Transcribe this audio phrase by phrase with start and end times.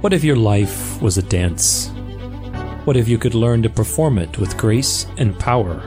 [0.00, 1.90] What if your life was a dance?
[2.84, 5.82] What if you could learn to perform it with grace and power?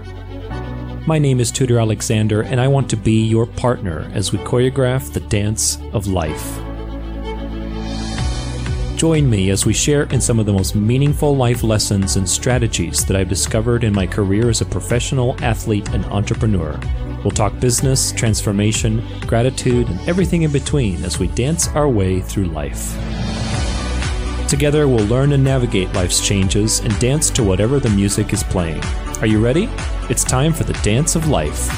[1.07, 5.11] My name is Tudor Alexander, and I want to be your partner as we choreograph
[5.11, 6.59] the dance of life.
[8.97, 13.03] Join me as we share in some of the most meaningful life lessons and strategies
[13.05, 16.79] that I've discovered in my career as a professional athlete and entrepreneur.
[17.23, 22.45] We'll talk business, transformation, gratitude, and everything in between as we dance our way through
[22.45, 22.97] life.
[24.49, 28.83] Together, we'll learn and navigate life's changes and dance to whatever the music is playing.
[29.19, 29.69] Are you ready?
[30.09, 31.69] It's time for the dance of life.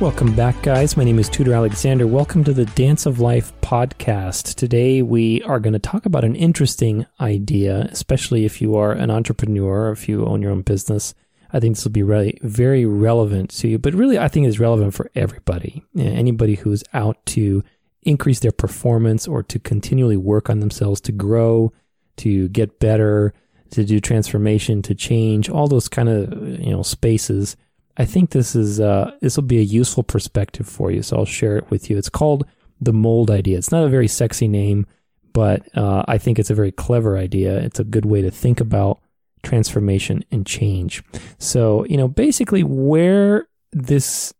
[0.00, 0.96] Welcome back, guys.
[0.96, 2.08] My name is Tudor Alexander.
[2.08, 4.56] Welcome to the Dance of Life podcast.
[4.56, 9.10] Today, we are going to talk about an interesting idea, especially if you are an
[9.12, 11.14] entrepreneur, if you own your own business.
[11.52, 14.58] I think this will be really very relevant to you, but really, I think it's
[14.58, 15.84] relevant for everybody.
[15.96, 17.62] Anybody who's out to
[18.02, 21.72] increase their performance or to continually work on themselves, to grow,
[22.18, 23.32] to get better,
[23.70, 27.56] to do transformation, to change, all those kind of you know spaces
[27.98, 31.02] I think this is uh, this will be a useful perspective for you.
[31.02, 31.98] So I'll share it with you.
[31.98, 32.46] It's called
[32.80, 33.58] the mold idea.
[33.58, 34.86] It's not a very sexy name,
[35.32, 37.58] but uh, I think it's a very clever idea.
[37.58, 39.00] It's a good way to think about
[39.48, 41.02] transformation and change.
[41.38, 44.32] So you know, basically, where this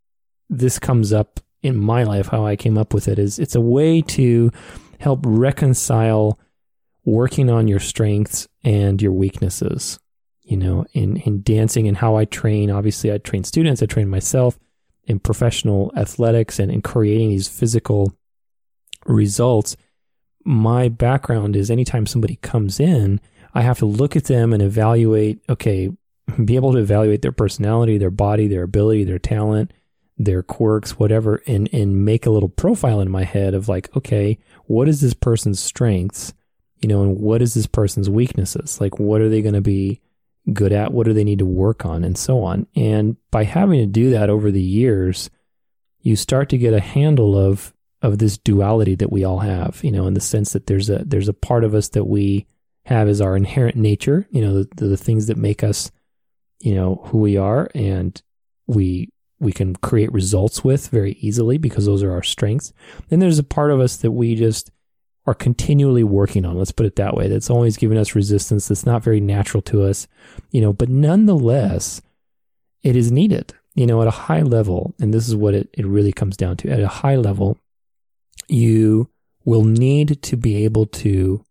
[0.48, 3.60] this comes up in my life, how I came up with it is it's a
[3.60, 4.50] way to
[4.98, 6.38] help reconcile
[7.04, 9.98] working on your strengths and your weaknesses
[10.48, 12.70] you know, in, in dancing and how I train.
[12.70, 14.58] Obviously, I train students, I train myself
[15.04, 18.14] in professional athletics and in creating these physical
[19.04, 19.76] results.
[20.44, 23.20] My background is anytime somebody comes in,
[23.54, 25.90] I have to look at them and evaluate, okay,
[26.44, 29.72] be able to evaluate their personality, their body, their ability, their talent,
[30.18, 34.38] their quirks, whatever, and, and make a little profile in my head of like, okay,
[34.64, 36.34] what is this person's strengths?
[36.80, 38.80] You know, and what is this person's weaknesses?
[38.80, 40.00] Like, what are they going to be
[40.52, 40.92] good at?
[40.92, 42.04] What do they need to work on?
[42.04, 42.66] And so on.
[42.74, 45.30] And by having to do that over the years,
[46.00, 49.90] you start to get a handle of of this duality that we all have, you
[49.90, 52.46] know, in the sense that there's a there's a part of us that we
[52.88, 55.90] have is our inherent nature, you know, the, the things that make us,
[56.60, 58.20] you know, who we are and
[58.66, 59.10] we
[59.40, 62.72] we can create results with very easily because those are our strengths.
[63.08, 64.72] Then there's a part of us that we just
[65.26, 66.56] are continually working on.
[66.56, 67.28] Let's put it that way.
[67.28, 68.66] That's always giving us resistance.
[68.66, 70.08] That's not very natural to us,
[70.50, 72.00] you know, but nonetheless,
[72.82, 74.94] it is needed, you know, at a high level.
[74.98, 76.70] And this is what it, it really comes down to.
[76.70, 77.58] At a high level,
[78.48, 79.10] you
[79.44, 81.44] will need to be able to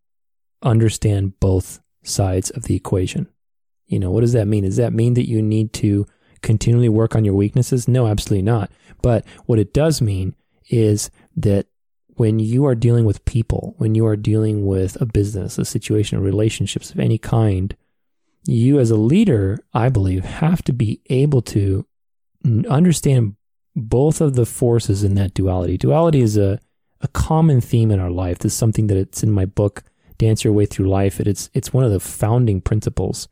[0.61, 3.27] understand both sides of the equation.
[3.85, 4.63] You know, what does that mean?
[4.63, 6.05] Does that mean that you need to
[6.41, 7.87] continually work on your weaknesses?
[7.87, 8.71] No, absolutely not.
[9.01, 10.35] But what it does mean
[10.69, 11.67] is that
[12.15, 16.17] when you are dealing with people, when you are dealing with a business, a situation,
[16.17, 17.75] or relationships of any kind,
[18.45, 21.85] you as a leader, I believe, have to be able to
[22.69, 23.35] understand
[23.75, 25.77] both of the forces in that duality.
[25.77, 26.59] Duality is a,
[27.01, 28.39] a common theme in our life.
[28.39, 29.83] This is something that it's in my book,
[30.17, 31.19] Dance Your Way Through Life.
[31.19, 33.27] It's it's one of the founding principles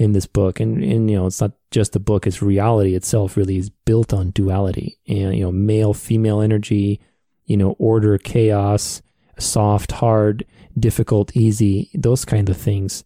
[0.00, 0.60] in this book.
[0.60, 4.14] And, and you know, it's not just the book, it's reality itself really is built
[4.14, 7.00] on duality and, you know, male, female energy,
[7.44, 9.02] you know, order, chaos,
[9.38, 10.46] soft, hard,
[10.78, 13.04] difficult, easy, those kind of things.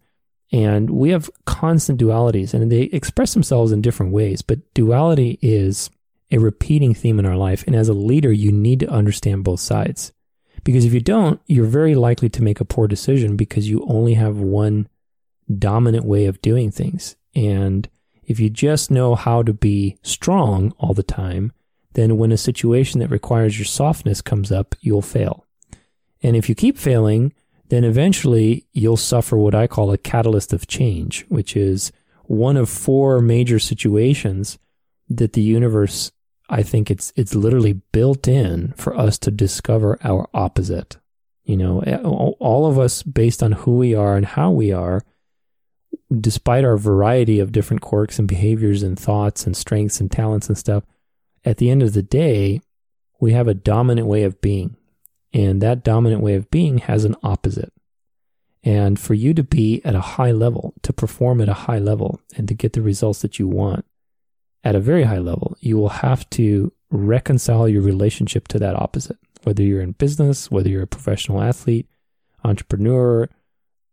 [0.53, 5.91] And we have constant dualities and they express themselves in different ways, but duality is
[6.31, 7.65] a repeating theme in our life.
[7.67, 10.13] And as a leader, you need to understand both sides.
[10.65, 14.15] Because if you don't, you're very likely to make a poor decision because you only
[14.15, 14.89] have one
[15.59, 17.17] dominant way of doing things.
[17.35, 17.89] And
[18.25, 21.53] if you just know how to be strong all the time,
[21.93, 25.47] then when a situation that requires your softness comes up, you'll fail.
[26.23, 27.35] And if you keep failing,
[27.69, 31.93] then eventually you'll suffer what I call a catalyst of change, which is
[32.25, 34.59] one of four major situations
[35.09, 36.11] that the universe,
[36.49, 40.99] I think it's, it's literally built in for us to discover our opposite.
[41.45, 41.81] You know,
[42.41, 45.05] all of us based on who we are and how we are,
[46.21, 50.57] despite our variety of different quirks and behaviors and thoughts and strengths and talents and
[50.57, 50.85] stuff,
[51.45, 52.61] at the end of the day,
[53.21, 54.77] we have a dominant way of being.
[55.33, 57.73] And that dominant way of being has an opposite.
[58.63, 62.21] And for you to be at a high level, to perform at a high level,
[62.37, 63.85] and to get the results that you want
[64.65, 69.19] at a very high level, you will have to reconcile your relationship to that opposite.
[69.45, 71.87] Whether you're in business, whether you're a professional athlete,
[72.43, 73.29] entrepreneur,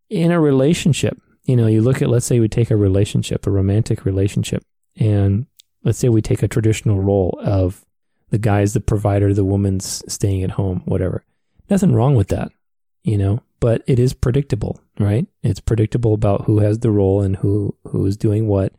[0.10, 3.52] in a relationship, you know, you look at, let's say we take a relationship, a
[3.52, 4.64] romantic relationship,
[4.98, 5.46] and
[5.84, 7.86] let's say we take a traditional role of
[8.30, 11.26] the guy's the provider, the woman's staying at home, whatever.
[11.70, 12.52] Nothing wrong with that.
[13.04, 15.26] you know, but it is predictable, right?
[15.44, 18.74] It's predictable about who has the role and who who is doing what.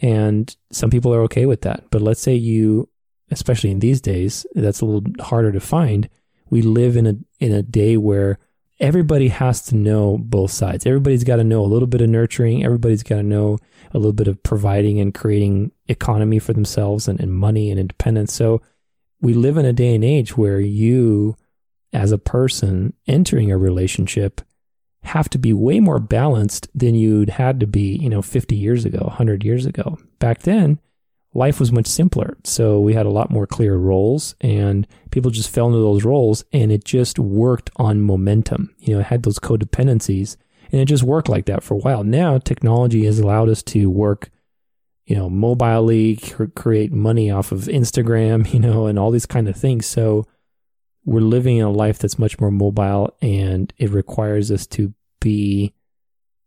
[0.00, 1.84] And some people are okay with that.
[1.90, 2.88] But let's say you
[3.30, 6.08] especially in these days, that's a little harder to find.
[6.48, 8.38] We live in a in a day where
[8.80, 10.86] everybody has to know both sides.
[10.86, 12.64] Everybody's got to know a little bit of nurturing.
[12.64, 13.58] Everybody's got to know
[13.92, 18.32] a little bit of providing and creating economy for themselves and, and money and independence.
[18.32, 18.62] So
[19.20, 21.36] we live in a day and age where you,
[21.92, 24.40] as a person entering a relationship,
[25.02, 28.84] have to be way more balanced than you'd had to be, you know, 50 years
[28.84, 29.98] ago, 100 years ago.
[30.18, 30.78] Back then,
[31.32, 32.36] life was much simpler.
[32.44, 36.44] So we had a lot more clear roles and people just fell into those roles
[36.52, 38.74] and it just worked on momentum.
[38.78, 40.36] You know, it had those codependencies
[40.72, 42.04] and it just worked like that for a while.
[42.04, 44.30] Now technology has allowed us to work,
[45.06, 46.16] you know, mobilely,
[46.54, 49.86] create money off of Instagram, you know, and all these kind of things.
[49.86, 50.26] So
[51.10, 55.74] we're living in a life that's much more mobile and it requires us to be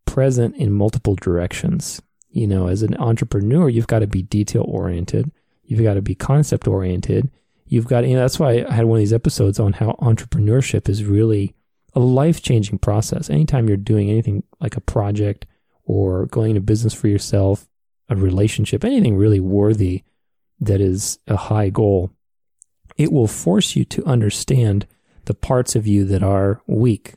[0.05, 2.01] present in multiple directions
[2.33, 5.31] you know, as an entrepreneur, you've got to be detail oriented.
[5.63, 7.29] You've got to be concept oriented.
[7.67, 10.89] You've got, you know, that's why I had one of these episodes on how entrepreneurship
[10.89, 11.53] is really
[11.93, 13.29] a life changing process.
[13.29, 15.45] Anytime you're doing anything like a project
[15.85, 17.67] or going into business for yourself,
[18.09, 20.03] a relationship, anything really worthy
[20.59, 22.09] that is a high goal,
[22.97, 24.87] it will force you to understand
[25.25, 27.13] the parts of you that are weak,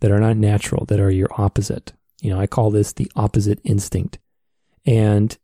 [0.00, 1.92] that are not natural, that are your opposite.
[2.20, 4.18] You know, I call this the opposite instinct.
[4.84, 5.36] And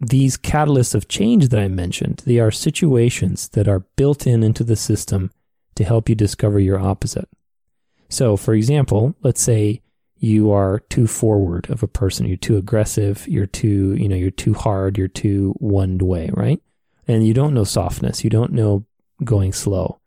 [0.00, 4.64] these catalysts of change that I mentioned, they are situations that are built in into
[4.64, 5.30] the system
[5.74, 7.28] to help you discover your opposite.
[8.08, 9.82] So, for example, let's say
[10.16, 14.30] you are too forward of a person, you're too aggressive, you're too, you know, you're
[14.30, 16.60] too hard, you're too one way, right?
[17.06, 18.84] And you don't know softness, you don't know
[19.24, 20.00] going slow.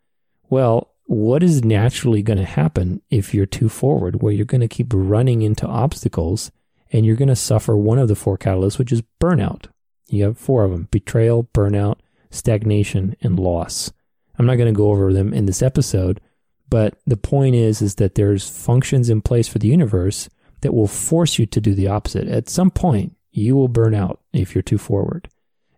[0.48, 4.68] Well, what is naturally going to happen if you're too forward, where you're going to
[4.68, 6.50] keep running into obstacles
[6.90, 9.66] and you're going to suffer one of the four catalysts, which is burnout.
[10.08, 11.96] You have four of them betrayal, burnout,
[12.30, 13.92] stagnation, and loss.
[14.38, 16.20] I'm not going to go over them in this episode,
[16.68, 20.28] but the point is, is that there's functions in place for the universe
[20.62, 22.28] that will force you to do the opposite.
[22.28, 25.28] At some point, you will burn out if you're too forward.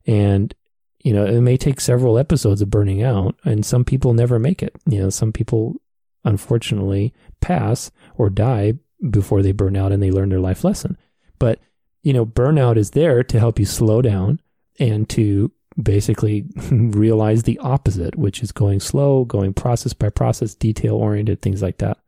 [0.06, 0.54] And,
[1.04, 4.62] you know, it may take several episodes of burning out, and some people never make
[4.62, 4.74] it.
[4.86, 5.76] You know, some people
[6.24, 7.12] unfortunately
[7.42, 8.74] pass or die
[9.10, 10.96] before they burn out and they learn their life lesson.
[11.38, 11.60] But,
[12.02, 14.40] you know, burnout is there to help you slow down
[14.80, 20.94] and to basically realize the opposite, which is going slow, going process by process, detail
[20.94, 21.98] oriented, things like that.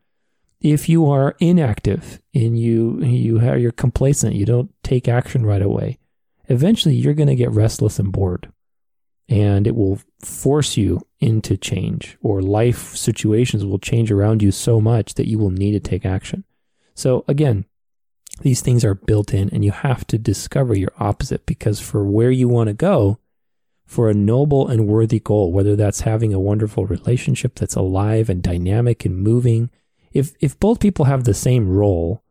[0.63, 5.61] If you are inactive and you you are you're complacent, you don't take action right
[5.61, 5.99] away,
[6.49, 8.51] eventually you're going to get restless and bored.
[9.29, 14.81] And it will force you into change, or life situations will change around you so
[14.81, 16.45] much that you will need to take action.
[16.95, 17.65] So again,
[18.43, 22.31] these things are built in and you have to discover your opposite because for where
[22.31, 23.19] you want to go,
[23.87, 28.43] for a noble and worthy goal, whether that's having a wonderful relationship that's alive and
[28.43, 29.71] dynamic and moving,
[30.13, 32.23] if if both people have the same role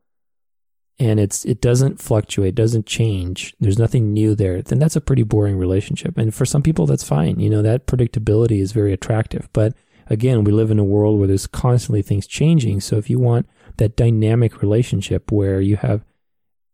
[0.98, 5.24] and it's it doesn't fluctuate, doesn't change, there's nothing new there, then that's a pretty
[5.24, 6.18] boring relationship.
[6.18, 7.40] And for some people that's fine.
[7.40, 9.50] You know, that predictability is very attractive.
[9.54, 9.74] But
[10.08, 12.82] again, we live in a world where there's constantly things changing.
[12.82, 13.48] So if you want
[13.78, 16.06] that dynamic relationship where you have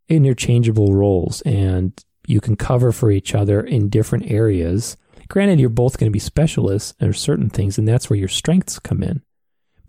[0.08, 4.96] interchangeable roles and you can cover for each other in different areas.
[5.28, 8.78] Granted, you're both going to be specialists in certain things, and that's where your strengths
[8.78, 9.22] come in.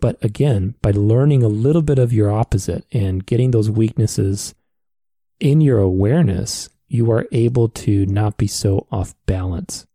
[0.04, 4.54] But again, by learning a little bit of your opposite and getting those weaknesses
[5.40, 9.86] in your awareness, you are able to not be so off balance.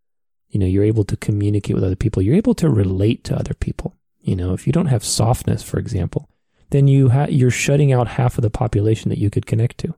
[0.47, 2.23] You know, you're able to communicate with other people.
[2.23, 3.97] You're able to relate to other people.
[4.19, 6.27] You know, if you don't have softness, for example,
[6.71, 9.93] then you ha- you're shutting out half of the population that you could connect to.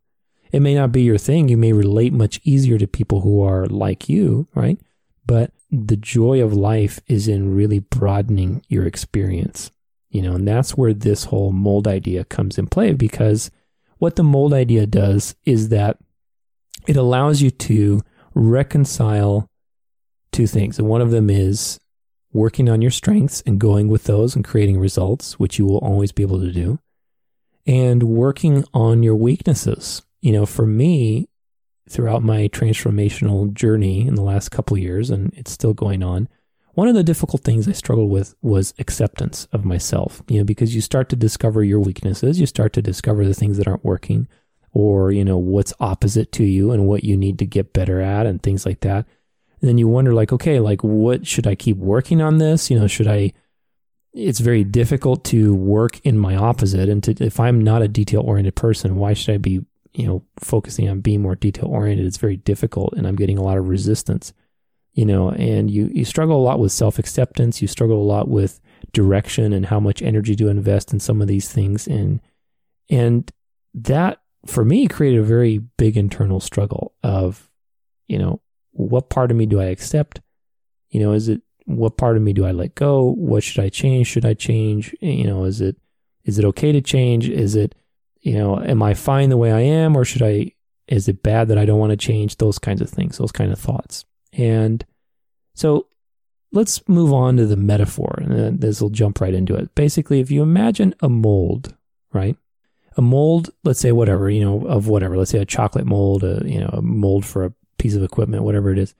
[0.51, 1.48] It may not be your thing.
[1.48, 4.77] You may relate much easier to people who are like you, right?
[5.25, 9.72] But the joy of life is in really broadening your experience,
[10.12, 13.50] you know, and that's where this whole mold idea comes in play because
[13.98, 15.98] what the mold idea does is that
[16.88, 18.01] it allows you to
[18.34, 19.48] reconcile
[20.32, 20.77] two things.
[20.77, 21.80] And one of them is
[22.34, 26.12] working on your strengths and going with those and creating results, which you will always
[26.12, 26.80] be able to do,
[27.65, 30.01] and working on your weaknesses.
[30.22, 31.27] You know, for me,
[31.89, 36.30] throughout my transformational journey in the last couple years, and it's still going on,
[36.73, 40.73] one of the difficult things I struggled with was acceptance of myself, you know, because
[40.73, 44.27] you start to discover your weaknesses, you start to discover the things that aren't working
[44.73, 48.25] or, you know, what's opposite to you and what you need to get better at
[48.25, 49.05] and things like that.
[49.59, 52.71] And then you wonder, like, okay, like, what should I keep working on this?
[52.71, 53.33] You know, should I
[54.13, 56.89] it's very difficult to work in my opposite.
[56.89, 60.23] And to, if I'm not a detail oriented person, why should I be, you know,
[60.39, 62.05] focusing on being more detail oriented?
[62.05, 64.33] It's very difficult and I'm getting a lot of resistance,
[64.93, 67.62] you know, and you, you struggle a lot with self acceptance.
[67.62, 68.60] You struggle a lot with
[68.93, 71.88] direction and how much energy to invest in some of these things.
[71.88, 72.21] And,
[72.89, 73.31] and
[73.74, 77.50] that for me created a very big internal struggle of,
[78.07, 80.21] you know, what part of me do I accept?
[80.89, 83.13] You know, is it what part of me do I let go?
[83.13, 84.07] What should I change?
[84.07, 84.95] Should I change?
[85.00, 85.77] You know, is it
[86.24, 87.29] is it okay to change?
[87.29, 87.75] Is it
[88.21, 90.51] you know, am I fine the way I am, or should I?
[90.88, 92.38] Is it bad that I don't want to change?
[92.38, 94.05] Those kinds of things, those kind of thoughts.
[94.33, 94.85] And
[95.53, 95.88] so
[96.51, 99.73] let's move on to the metaphor, and this will jump right into it.
[99.75, 101.75] Basically, if you imagine a mold,
[102.13, 102.38] right?
[102.97, 105.17] A mold, let's say whatever, you know, of whatever.
[105.17, 108.43] Let's say a chocolate mold, a you know, a mold for a piece of equipment,
[108.43, 108.93] whatever it is.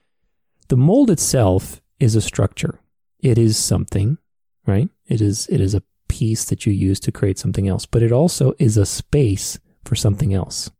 [0.68, 2.80] The mold itself is a structure.
[3.20, 4.18] It is something,
[4.66, 4.88] right?
[5.06, 8.12] It is it is a piece that you use to create something else, but it
[8.12, 10.70] also is a space for something else,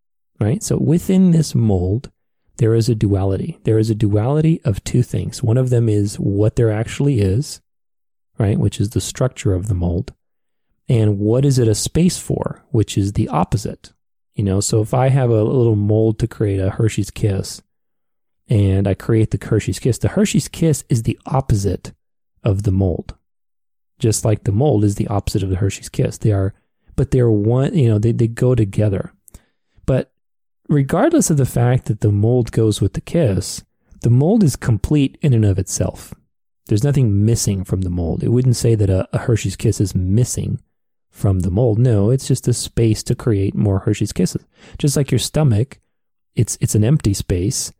[0.40, 0.62] right?
[0.62, 2.11] So within this mold,
[2.59, 3.59] there is a duality.
[3.64, 5.42] There is a duality of two things.
[5.42, 7.61] One of them is what there actually is,
[8.38, 10.12] right, which is the structure of the mold,
[10.88, 13.92] and what is it a space for, which is the opposite.
[14.35, 17.62] You know, so if I have a little mold to create a Hershey's Kiss,
[18.49, 19.99] and I create the Hershey's Kiss.
[19.99, 21.92] The Hershey's Kiss is the opposite
[22.42, 23.14] of the mold,
[23.99, 26.18] just like the mold is the opposite of the Hershey's Kiss.
[26.18, 26.54] They are,
[26.97, 29.12] but they're one, you know, they, they go together.
[29.87, 30.12] But
[30.73, 33.62] regardless of the fact that the mold goes with the kiss,
[34.00, 36.14] the mold is complete in and of itself.
[36.67, 38.23] There's nothing missing from the mold.
[38.23, 40.61] It wouldn't say that a, a Hershey's Kiss is missing
[41.11, 41.79] from the mold.
[41.79, 44.45] No, it's just a space to create more Hershey's Kisses.
[44.79, 45.79] Just like your stomach,
[46.35, 47.73] it's it's an empty space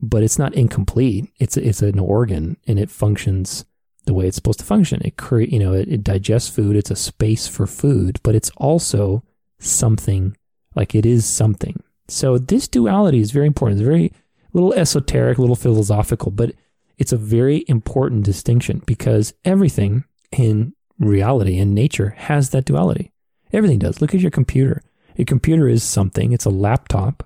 [0.00, 1.32] but it's not incomplete.
[1.38, 3.64] It's it's an organ and it functions
[4.06, 5.00] the way it's supposed to function.
[5.04, 6.76] It create you know it, it digests food.
[6.76, 9.22] It's a space for food, but it's also
[9.58, 10.36] something
[10.74, 11.82] like it is something.
[12.08, 13.80] So this duality is very important.
[13.80, 14.12] It's very
[14.52, 16.52] little esoteric, little philosophical, but
[16.98, 23.10] it's a very important distinction because everything in reality in nature has that duality.
[23.52, 24.00] Everything does.
[24.00, 24.82] Look at your computer.
[25.18, 26.32] A computer is something.
[26.32, 27.24] It's a laptop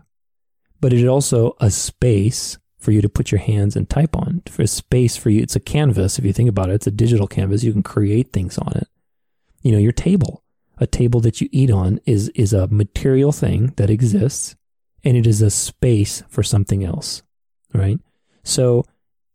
[0.81, 4.43] but it is also a space for you to put your hands and type on.
[4.49, 6.19] For a space for you, it's a canvas.
[6.19, 7.65] If you think about it, it's a digital canvas.
[7.65, 8.89] You can create things on it.
[9.63, 10.45] You know, your table,
[10.79, 14.55] a table that you eat on is, is a material thing that exists
[15.05, 17.23] and it is a space for something else,
[17.73, 17.99] right?
[18.45, 18.85] So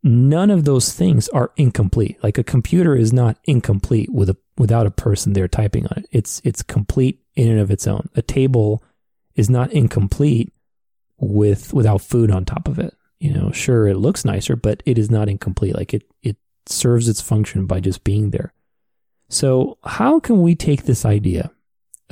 [0.02, 2.18] none of those things are incomplete.
[2.24, 6.06] Like a computer is not incomplete with a, without a person there typing on it.
[6.12, 8.10] It's, it's complete in and of its own.
[8.16, 8.84] A table
[9.36, 10.54] is not incomplete
[11.18, 12.96] with without food on top of it.
[13.20, 15.76] You know, sure it looks nicer, but it is not incomplete.
[15.76, 18.54] Like it it serves its function by just being there.
[19.30, 21.52] So, how can we take this idea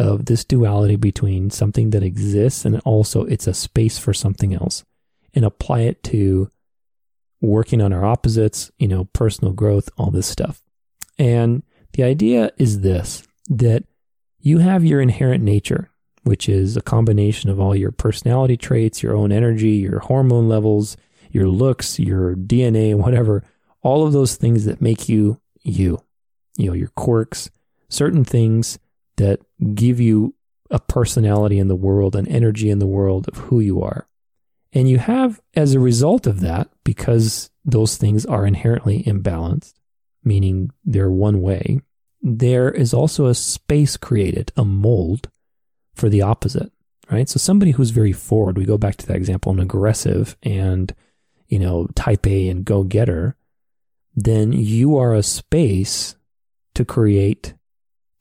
[0.02, 4.84] of this duality between something that exists and also it's a space for something else
[5.34, 6.50] and apply it to
[7.40, 10.62] working on our opposites, you know, personal growth, all this stuff.
[11.18, 13.84] And the idea is this that
[14.40, 15.92] you have your inherent nature
[16.24, 20.96] which is a combination of all your personality traits, your own energy, your hormone levels,
[21.32, 23.44] your looks, your DNA, whatever,
[23.82, 26.00] all of those things that make you you,
[26.58, 27.50] you know, your quirks,
[27.90, 28.80] certain things
[29.18, 29.40] that
[29.74, 30.36] give you
[30.70, 34.08] a personality in the world, an energy in the world of who you are.
[34.74, 39.74] And you have, as a result of that, because those things are inherently imbalanced,
[40.24, 41.82] meaning they're one way,
[42.22, 45.30] there is also a space created, a mold
[45.94, 46.72] for the opposite,
[47.10, 47.28] right?
[47.28, 50.94] So somebody who's very forward, we go back to that example, an aggressive and,
[51.48, 53.36] you know, type A and go getter,
[54.16, 56.16] then you are a space
[56.76, 57.56] to create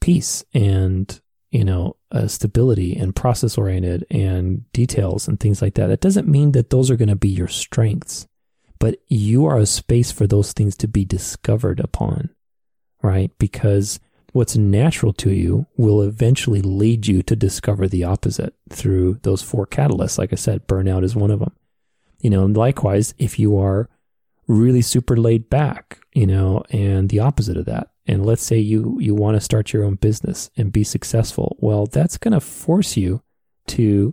[0.00, 5.87] peace and, you know, uh, stability and process oriented and details and things like that.
[5.87, 8.26] That doesn't mean that those are going to be your strengths,
[8.78, 12.30] but you are a space for those things to be discovered upon,
[13.02, 13.30] right?
[13.38, 14.00] Because
[14.33, 19.66] what's natural to you will eventually lead you to discover the opposite through those four
[19.66, 20.19] catalysts.
[20.19, 21.52] Like I said, burnout is one of them.
[22.21, 23.88] You know, and likewise, if you are
[24.47, 28.98] really super laid back, you know, and the opposite of that, and let's say you
[28.98, 32.96] you want to start your own business and be successful, well, that's going to force
[32.96, 33.22] you
[33.68, 34.12] to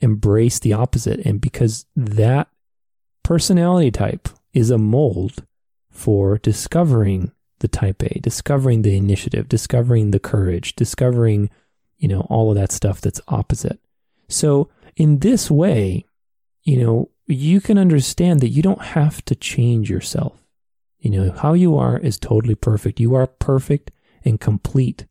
[0.00, 2.48] embrace the opposite, and because that
[3.22, 5.44] personality type is a mold
[5.90, 11.50] for discovering the type A, discovering the initiative, discovering the courage, discovering,
[11.96, 13.80] you know, all of that stuff that's opposite.
[14.28, 16.04] So in this way,
[16.62, 20.38] you know, you can understand that you don't have to change yourself.
[21.08, 23.00] You know, how you are is totally perfect.
[23.00, 23.90] You are perfect
[24.26, 25.06] and complete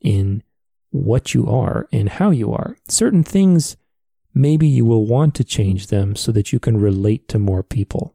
[0.00, 0.44] in
[0.90, 2.76] what you are and how you are.
[2.88, 3.76] Certain things,
[4.32, 8.14] maybe you will want to change them so that you can relate to more people.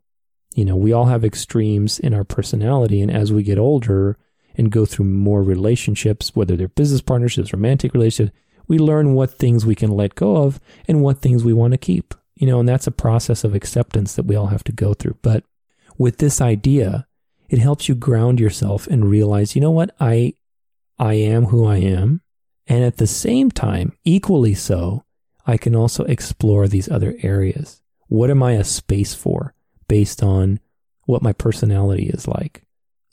[0.56, 3.02] You know, we all have extremes in our personality.
[3.02, 4.18] And as we get older
[4.56, 8.38] and go through more relationships, whether they're business partnerships, romantic relationships,
[8.70, 11.78] we learn what things we can let go of and what things we want to
[11.78, 12.14] keep.
[12.36, 15.18] You know, and that's a process of acceptance that we all have to go through.
[15.22, 15.44] But
[15.98, 17.06] with this idea,
[17.50, 19.96] it helps you ground yourself and realize, you know what?
[20.00, 20.34] I,
[21.00, 22.22] I am who I am.
[22.68, 25.06] And at the same time, equally so,
[25.46, 27.82] I can also explore these other areas.
[28.08, 29.54] What am I a space for
[29.88, 30.60] based on
[31.06, 32.64] what my personality is like?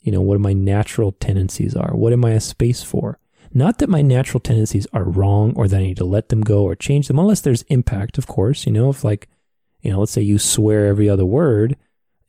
[0.01, 1.95] You know, what my natural tendencies are?
[1.95, 3.19] What am I a space for?
[3.53, 6.63] Not that my natural tendencies are wrong or that I need to let them go
[6.63, 8.65] or change them, unless there's impact, of course.
[8.65, 9.29] You know, if like,
[9.81, 11.77] you know, let's say you swear every other word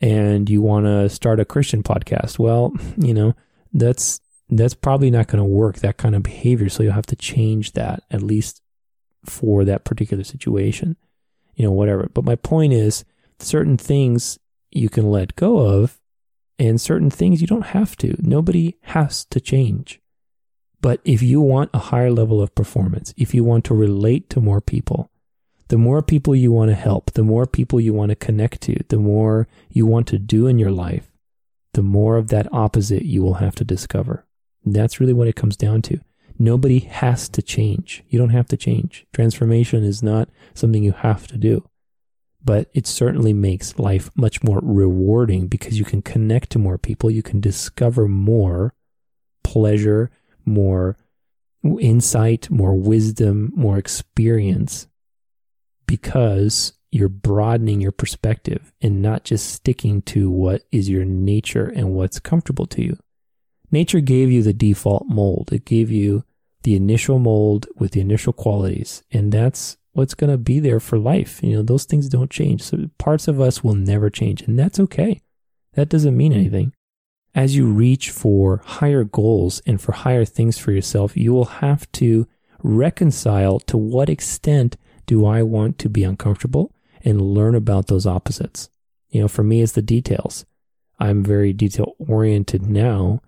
[0.00, 2.38] and you want to start a Christian podcast.
[2.38, 3.34] Well, you know,
[3.72, 7.16] that's that's probably not going to work that kind of behavior, so you'll have to
[7.16, 8.62] change that at least
[9.24, 10.96] for that particular situation.
[11.54, 12.10] You know, whatever.
[12.12, 13.04] But my point is
[13.38, 14.38] certain things
[14.70, 16.00] you can let go of
[16.58, 18.16] and certain things you don't have to.
[18.18, 20.00] Nobody has to change.
[20.80, 24.40] But if you want a higher level of performance, if you want to relate to
[24.40, 25.10] more people,
[25.68, 28.76] the more people you want to help, the more people you want to connect to,
[28.88, 31.10] the more you want to do in your life,
[31.74, 34.24] the more of that opposite you will have to discover.
[34.64, 36.00] And that's really what it comes down to.
[36.38, 38.04] Nobody has to change.
[38.08, 39.06] You don't have to change.
[39.12, 41.68] Transformation is not something you have to do,
[42.44, 47.10] but it certainly makes life much more rewarding because you can connect to more people.
[47.10, 48.74] You can discover more
[49.42, 50.10] pleasure,
[50.44, 50.96] more
[51.80, 54.86] insight, more wisdom, more experience
[55.86, 61.92] because you're broadening your perspective and not just sticking to what is your nature and
[61.92, 62.98] what's comfortable to you.
[63.70, 65.52] Nature gave you the default mold.
[65.52, 66.24] It gave you
[66.62, 70.98] the initial mold with the initial qualities, and that's what's going to be there for
[70.98, 71.42] life.
[71.42, 72.62] You know, those things don't change.
[72.62, 75.20] So parts of us will never change, and that's okay.
[75.74, 76.72] That doesn't mean anything.
[77.34, 81.90] As you reach for higher goals and for higher things for yourself, you will have
[81.92, 82.26] to
[82.62, 88.68] reconcile to what extent do I want to be uncomfortable and learn about those opposites?
[89.10, 90.44] You know, for me, it's the details.
[90.98, 93.22] I'm very detail oriented now,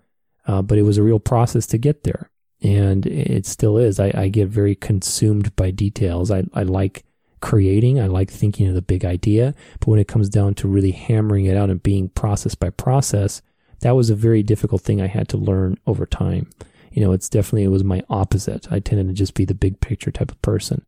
[0.47, 2.29] uh, but it was a real process to get there.
[2.61, 3.99] And it still is.
[3.99, 6.29] I, I get very consumed by details.
[6.29, 7.05] I, I like
[7.41, 9.55] creating, I like thinking of the big idea.
[9.79, 13.41] But when it comes down to really hammering it out and being process by process,
[13.79, 16.49] that was a very difficult thing I had to learn over time.
[16.91, 18.69] You know, it's definitely, it was my opposite.
[18.71, 20.85] I tended to just be the big picture type of person.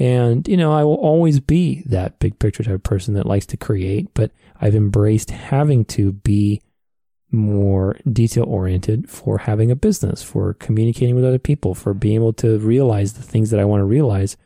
[0.00, 3.58] And, you know, I will always be that big picture type person that likes to
[3.58, 6.62] create, but I've embraced having to be
[7.30, 12.32] more detail oriented for having a business, for communicating with other people, for being able
[12.32, 14.38] to realize the things that I want to realize,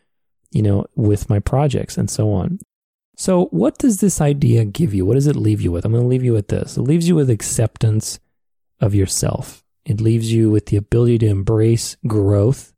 [0.51, 2.59] you know, with my projects and so on.
[3.17, 5.07] So, what does this idea give you?
[5.07, 5.85] What does it leave you with?
[5.85, 6.77] I'm going to leave you with this.
[6.77, 8.19] It leaves you with acceptance
[8.81, 9.63] of yourself.
[9.85, 12.74] It leaves you with the ability to embrace growth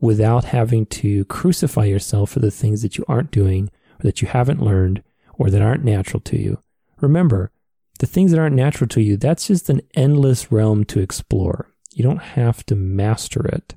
[0.00, 4.28] without having to crucify yourself for the things that you aren't doing or that you
[4.28, 5.02] haven't learned
[5.34, 6.62] or that aren't natural to you.
[7.00, 7.50] Remember,
[7.98, 11.70] the things that aren't natural to you, that's just an endless realm to explore.
[11.92, 13.74] You don't have to master it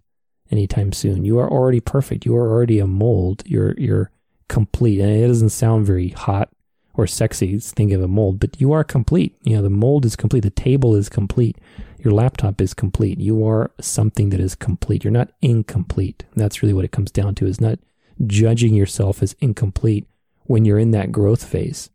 [0.50, 1.26] anytime soon.
[1.26, 2.26] You are already perfect.
[2.26, 3.44] You are already a mold.
[3.46, 4.12] You're you're
[4.48, 5.00] complete.
[5.02, 6.50] And it doesn't sound very hot
[6.94, 9.36] or sexy to think of a mold, but you are complete.
[9.42, 10.42] You know, the mold is complete.
[10.42, 11.58] The table is complete
[12.04, 13.20] your laptop is complete.
[13.20, 15.04] You are something that is complete.
[15.04, 16.26] You're not incomplete.
[16.36, 17.80] That's really what it comes down to is not
[18.26, 20.08] judging yourself as incomplete
[20.44, 21.89] when you're in that growth phase.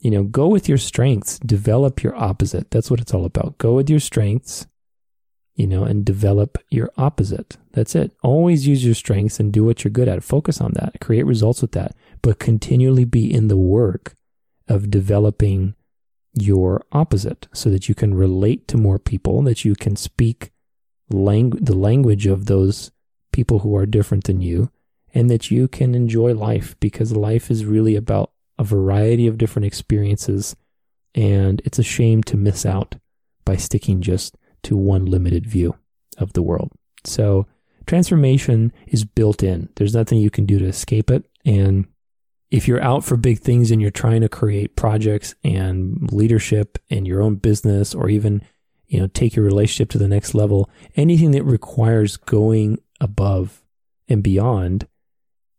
[0.00, 2.70] You know, go with your strengths, develop your opposite.
[2.70, 3.58] That's what it's all about.
[3.58, 4.66] Go with your strengths,
[5.54, 7.56] you know, and develop your opposite.
[7.72, 8.12] That's it.
[8.22, 10.22] Always use your strengths and do what you're good at.
[10.22, 11.00] Focus on that.
[11.00, 14.14] Create results with that, but continually be in the work
[14.68, 15.74] of developing
[16.34, 20.50] your opposite so that you can relate to more people, that you can speak
[21.10, 22.90] lang- the language of those
[23.32, 24.70] people who are different than you,
[25.12, 29.66] and that you can enjoy life because life is really about a variety of different
[29.66, 30.56] experiences.
[31.14, 32.96] And it's a shame to miss out
[33.44, 35.76] by sticking just to one limited view
[36.18, 36.72] of the world.
[37.04, 37.46] So
[37.86, 39.68] transformation is built in.
[39.76, 41.24] There's nothing you can do to escape it.
[41.44, 41.86] And
[42.54, 47.04] if you're out for big things and you're trying to create projects and leadership in
[47.04, 48.40] your own business or even
[48.86, 53.64] you know take your relationship to the next level anything that requires going above
[54.08, 54.86] and beyond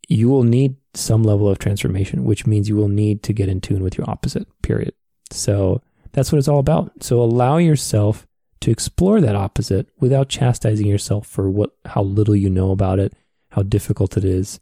[0.08, 3.60] you will need some level of transformation which means you will need to get in
[3.60, 4.94] tune with your opposite period.
[5.32, 5.82] So
[6.14, 7.04] that's what it's all about.
[7.04, 8.26] So allow yourself
[8.62, 13.14] to explore that opposite without chastising yourself for what how little you know about it,
[13.50, 14.60] how difficult it is,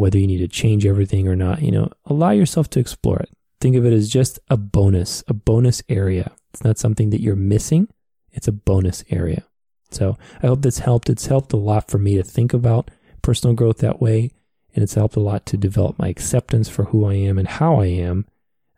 [0.00, 1.62] whether you need to change everything or not.
[1.62, 3.30] You know, allow yourself to explore it.
[3.60, 6.32] Think of it as just a bonus, a bonus area.
[6.52, 7.88] It's not something that you're missing.
[8.32, 9.44] It's a bonus area.
[9.90, 11.10] So I hope this helped.
[11.10, 12.90] It's helped a lot for me to think about
[13.22, 14.30] personal growth that way.
[14.74, 17.80] And it's helped a lot to develop my acceptance for who I am and how
[17.80, 18.24] I am.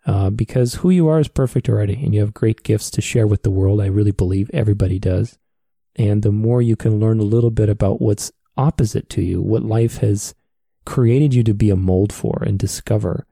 [0.04, 3.26] Uh, because who you are is perfect already, and you have great gifts to share
[3.26, 3.80] with the world.
[3.80, 5.38] I really believe everybody does.
[5.94, 9.62] And the more you can learn a little bit about what's opposite to you, what
[9.62, 10.34] life has
[10.84, 13.26] created you to be a mold for and discover,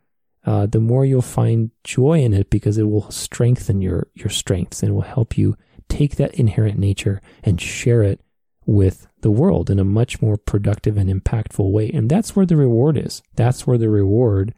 [0.46, 4.82] uh, the more you'll find joy in it because it will strengthen your your strengths
[4.82, 5.56] and will help you
[5.88, 8.20] take that inherent nature and share it
[8.64, 11.90] with the world in a much more productive and impactful way.
[11.90, 13.22] And that's where the reward is.
[13.34, 14.54] That's where the reward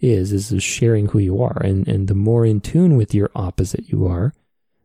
[0.00, 1.60] is, is sharing who you are.
[1.62, 4.32] And, and the more in tune with your opposite you are,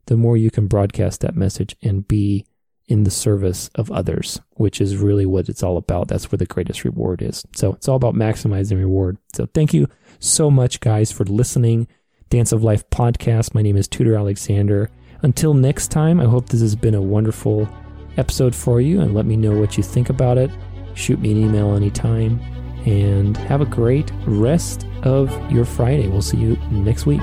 [0.07, 2.45] the more you can broadcast that message and be
[2.91, 6.09] in the service of others, which is really what it's all about.
[6.09, 7.45] That's where the greatest reward is.
[7.55, 9.17] So it's all about maximizing reward.
[9.33, 9.87] So thank you
[10.19, 11.87] so much, guys, for listening.
[12.29, 13.53] Dance of Life podcast.
[13.53, 14.89] My name is Tudor Alexander.
[15.21, 17.69] Until next time, I hope this has been a wonderful
[18.17, 20.51] episode for you and let me know what you think about it.
[20.93, 22.41] Shoot me an email anytime
[22.85, 26.09] and have a great rest of your Friday.
[26.09, 27.21] We'll see you next week.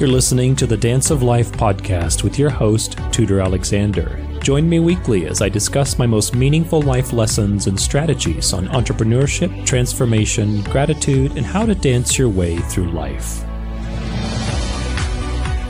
[0.00, 4.20] You're listening to the Dance of Life podcast with your host, Tudor Alexander.
[4.40, 9.64] Join me weekly as I discuss my most meaningful life lessons and strategies on entrepreneurship,
[9.64, 13.44] transformation, gratitude, and how to dance your way through life.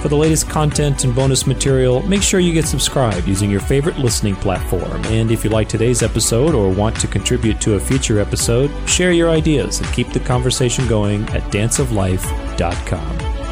[0.01, 3.99] For the latest content and bonus material, make sure you get subscribed using your favorite
[3.99, 5.05] listening platform.
[5.07, 9.13] And if you like today's episode or want to contribute to a future episode, share
[9.13, 13.44] your ideas and keep the conversation going at danceoflife.com.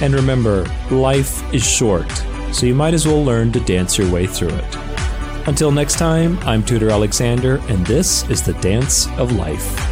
[0.00, 2.10] And remember, life is short,
[2.52, 4.76] so you might as well learn to dance your way through it.
[5.48, 9.87] Until next time, I'm Tudor Alexander, and this is the Dance of Life.